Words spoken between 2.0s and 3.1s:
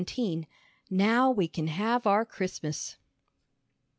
OUR CHRISTMAS!"